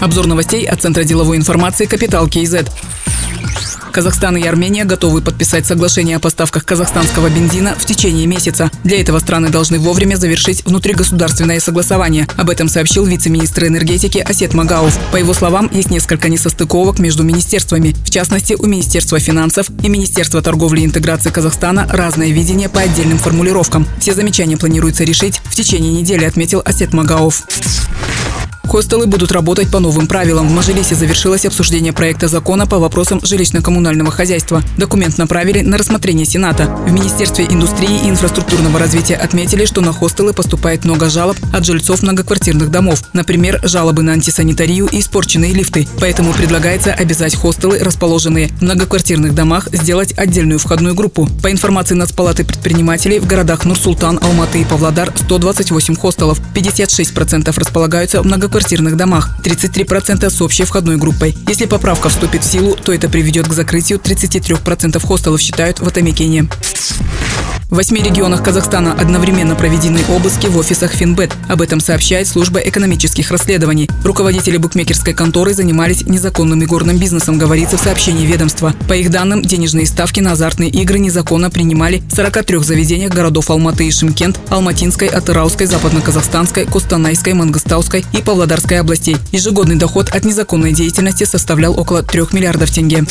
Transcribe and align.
Обзор 0.00 0.26
новостей 0.26 0.64
от 0.64 0.80
Центра 0.80 1.02
деловой 1.02 1.36
информации 1.36 1.86
«Капитал 1.86 2.28
КИЗ». 2.28 2.56
Казахстан 3.90 4.36
и 4.36 4.46
Армения 4.46 4.84
готовы 4.84 5.22
подписать 5.22 5.66
соглашение 5.66 6.16
о 6.16 6.20
поставках 6.20 6.64
казахстанского 6.64 7.28
бензина 7.30 7.74
в 7.76 7.84
течение 7.84 8.26
месяца. 8.26 8.70
Для 8.84 9.00
этого 9.00 9.18
страны 9.18 9.48
должны 9.48 9.80
вовремя 9.80 10.14
завершить 10.14 10.64
внутригосударственное 10.64 11.58
согласование. 11.58 12.28
Об 12.36 12.48
этом 12.50 12.68
сообщил 12.68 13.04
вице-министр 13.06 13.66
энергетики 13.66 14.18
Асет 14.18 14.54
Магаов. 14.54 14.96
По 15.10 15.16
его 15.16 15.34
словам, 15.34 15.68
есть 15.72 15.90
несколько 15.90 16.28
несостыковок 16.28 17.00
между 17.00 17.24
министерствами. 17.24 17.96
В 18.04 18.10
частности, 18.10 18.54
у 18.56 18.66
Министерства 18.66 19.18
финансов 19.18 19.68
и 19.82 19.88
Министерства 19.88 20.42
торговли 20.42 20.82
и 20.82 20.84
интеграции 20.84 21.30
Казахстана 21.30 21.88
разное 21.90 22.28
видение 22.30 22.68
по 22.68 22.80
отдельным 22.80 23.18
формулировкам. 23.18 23.84
Все 23.98 24.14
замечания 24.14 24.56
планируется 24.56 25.02
решить 25.02 25.40
в 25.46 25.56
течение 25.56 25.92
недели, 25.92 26.24
отметил 26.24 26.62
Асет 26.64 26.92
Магаов. 26.92 27.42
Хостелы 28.68 29.06
будут 29.06 29.32
работать 29.32 29.70
по 29.70 29.78
новым 29.78 30.06
правилам. 30.06 30.46
В 30.46 30.52
Мажилисе 30.52 30.94
завершилось 30.94 31.46
обсуждение 31.46 31.94
проекта 31.94 32.28
закона 32.28 32.66
по 32.66 32.78
вопросам 32.78 33.18
жилищно-коммунального 33.20 34.10
хозяйства. 34.10 34.62
Документ 34.76 35.16
направили 35.16 35.62
на 35.62 35.78
рассмотрение 35.78 36.26
Сената. 36.26 36.66
В 36.66 36.92
Министерстве 36.92 37.46
индустрии 37.46 38.04
и 38.04 38.10
инфраструктурного 38.10 38.78
развития 38.78 39.14
отметили, 39.14 39.64
что 39.64 39.80
на 39.80 39.94
хостелы 39.94 40.34
поступает 40.34 40.84
много 40.84 41.08
жалоб 41.08 41.38
от 41.50 41.64
жильцов 41.64 42.02
многоквартирных 42.02 42.70
домов. 42.70 43.02
Например, 43.14 43.58
жалобы 43.62 44.02
на 44.02 44.12
антисанитарию 44.12 44.86
и 44.92 45.00
испорченные 45.00 45.54
лифты. 45.54 45.88
Поэтому 45.98 46.34
предлагается 46.34 46.92
обязать 46.92 47.36
хостелы, 47.36 47.78
расположенные 47.78 48.48
в 48.48 48.62
многоквартирных 48.62 49.34
домах, 49.34 49.68
сделать 49.72 50.12
отдельную 50.18 50.58
входную 50.58 50.94
группу. 50.94 51.26
По 51.42 51.50
информации 51.50 51.94
Нацпалаты 51.94 52.44
предпринимателей, 52.44 53.18
в 53.18 53.26
городах 53.26 53.64
Нур-Султан, 53.64 54.18
Алматы 54.22 54.60
и 54.60 54.66
Павлодар 54.66 55.10
128 55.16 55.96
хостелов. 55.96 56.38
56% 56.54 57.58
располагаются 57.58 58.20
в 58.20 58.26
многоквартирных 58.26 58.57
многоквартирных 58.58 58.96
домах, 58.96 59.30
33% 59.44 60.28
с 60.28 60.42
общей 60.42 60.64
входной 60.64 60.96
группой. 60.96 61.36
Если 61.46 61.66
поправка 61.66 62.08
вступит 62.08 62.42
в 62.42 62.50
силу, 62.50 62.74
то 62.74 62.92
это 62.92 63.08
приведет 63.08 63.46
к 63.46 63.52
закрытию 63.52 64.00
33% 64.00 64.98
хостелов, 64.98 65.40
считают 65.40 65.78
в 65.78 65.86
Атамекене. 65.86 66.48
В 67.70 67.76
восьми 67.76 68.00
регионах 68.02 68.42
Казахстана 68.42 68.94
одновременно 68.94 69.54
проведены 69.54 70.00
обыски 70.08 70.46
в 70.46 70.56
офисах 70.56 70.90
Финбет. 70.90 71.36
Об 71.50 71.60
этом 71.60 71.80
сообщает 71.80 72.26
служба 72.26 72.60
экономических 72.60 73.30
расследований. 73.30 73.90
Руководители 74.04 74.56
букмекерской 74.56 75.12
конторы 75.12 75.52
занимались 75.52 76.06
незаконным 76.06 76.64
игорным 76.64 76.96
бизнесом, 76.96 77.36
говорится 77.36 77.76
в 77.76 77.80
сообщении 77.82 78.24
ведомства. 78.24 78.72
По 78.88 78.94
их 78.94 79.10
данным, 79.10 79.42
денежные 79.42 79.84
ставки 79.84 80.20
на 80.20 80.32
азартные 80.32 80.70
игры 80.70 80.98
незаконно 80.98 81.50
принимали 81.50 82.02
в 82.10 82.16
43 82.16 82.62
заведениях 82.62 83.12
городов 83.12 83.50
Алматы 83.50 83.86
и 83.86 83.90
Шимкент, 83.90 84.40
Алматинской, 84.48 85.08
Атырауской, 85.08 85.66
Западно-Казахстанской, 85.66 86.64
Костанайской, 86.64 87.34
Мангостауской 87.34 88.02
и 88.14 88.22
Павлодарской 88.22 88.80
областей. 88.80 89.18
Ежегодный 89.30 89.76
доход 89.76 90.08
от 90.08 90.24
незаконной 90.24 90.72
деятельности 90.72 91.24
составлял 91.24 91.78
около 91.78 92.02
3 92.02 92.28
миллиардов 92.32 92.70
тенге. 92.70 93.04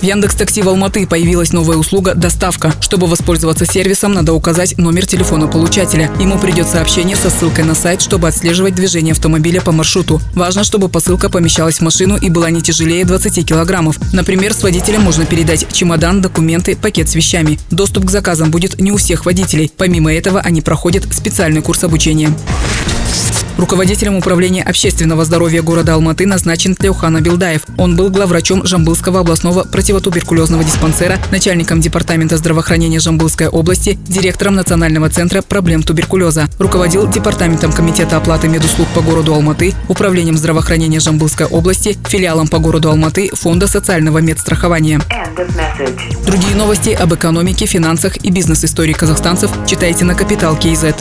В 0.00 0.02
Яндекс 0.04 0.36
Такси 0.36 0.62
в 0.62 0.68
Алматы 0.68 1.08
появилась 1.08 1.52
новая 1.52 1.76
услуга 1.76 2.14
«Доставка». 2.14 2.72
Чтобы 2.80 3.08
воспользоваться 3.08 3.66
сервисом, 3.66 4.12
надо 4.12 4.32
указать 4.32 4.78
номер 4.78 5.06
телефона 5.06 5.48
получателя. 5.48 6.08
Ему 6.20 6.38
придет 6.38 6.68
сообщение 6.68 7.16
со 7.16 7.30
ссылкой 7.30 7.64
на 7.64 7.74
сайт, 7.74 8.00
чтобы 8.00 8.28
отслеживать 8.28 8.76
движение 8.76 9.10
автомобиля 9.10 9.60
по 9.60 9.72
маршруту. 9.72 10.20
Важно, 10.36 10.62
чтобы 10.62 10.88
посылка 10.88 11.28
помещалась 11.28 11.78
в 11.78 11.80
машину 11.80 12.16
и 12.16 12.30
была 12.30 12.48
не 12.50 12.62
тяжелее 12.62 13.04
20 13.04 13.44
килограммов. 13.44 13.98
Например, 14.12 14.54
с 14.54 14.62
водителем 14.62 15.02
можно 15.02 15.26
передать 15.26 15.66
чемодан, 15.72 16.22
документы, 16.22 16.76
пакет 16.76 17.08
с 17.08 17.16
вещами. 17.16 17.58
Доступ 17.72 18.04
к 18.04 18.10
заказам 18.10 18.52
будет 18.52 18.80
не 18.80 18.92
у 18.92 18.98
всех 18.98 19.26
водителей. 19.26 19.72
Помимо 19.76 20.14
этого, 20.14 20.38
они 20.38 20.60
проходят 20.60 21.12
специальный 21.12 21.60
курс 21.60 21.82
обучения. 21.82 22.32
Руководителем 23.58 24.14
управления 24.14 24.62
общественного 24.62 25.24
здоровья 25.24 25.62
города 25.62 25.94
Алматы 25.94 26.26
назначен 26.26 26.76
Тлеухан 26.76 27.16
Абилдаев. 27.16 27.62
Он 27.76 27.96
был 27.96 28.08
главврачом 28.08 28.64
Жамбылского 28.64 29.18
областного 29.18 29.64
противотуберкулезного 29.64 30.62
диспансера, 30.62 31.18
начальником 31.32 31.80
департамента 31.80 32.36
здравоохранения 32.36 33.00
Жамбылской 33.00 33.48
области, 33.48 33.98
директором 34.06 34.54
Национального 34.54 35.10
центра 35.10 35.42
проблем 35.42 35.82
туберкулеза. 35.82 36.48
Руководил 36.60 37.10
департаментом 37.10 37.72
комитета 37.72 38.16
оплаты 38.16 38.46
медуслуг 38.46 38.86
по 38.94 39.00
городу 39.00 39.34
Алматы, 39.34 39.74
управлением 39.88 40.36
здравоохранения 40.36 41.00
Жамбылской 41.00 41.46
области, 41.46 41.98
филиалом 42.06 42.46
по 42.46 42.60
городу 42.60 42.90
Алматы 42.90 43.28
Фонда 43.34 43.66
социального 43.66 44.18
медстрахования. 44.18 45.00
Другие 46.24 46.54
новости 46.54 46.90
об 46.90 47.12
экономике, 47.12 47.66
финансах 47.66 48.18
и 48.18 48.30
бизнес-истории 48.30 48.92
казахстанцев 48.92 49.50
читайте 49.66 50.04
на 50.04 50.14
Капитал 50.14 50.56
Киезет. 50.56 50.94